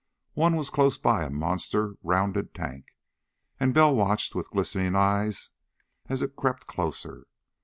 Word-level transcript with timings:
One 0.33 0.55
was 0.55 0.71
close 0.71 0.97
by 0.97 1.23
a 1.25 1.29
monster 1.29 1.93
rounded 2.01 2.55
tank, 2.55 2.87
and 3.59 3.71
Bell 3.71 3.93
watched 3.93 4.33
with 4.33 4.49
glistening 4.49 4.95
eyes 4.95 5.51
as 6.09 6.23
it 6.23 6.35
crept 6.35 6.65
closer. 6.65 7.27